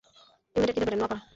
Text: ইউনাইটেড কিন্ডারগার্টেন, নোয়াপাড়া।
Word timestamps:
ইউনাইটেড 0.55 0.73
কিন্ডারগার্টেন, 0.75 0.99
নোয়াপাড়া। 1.01 1.27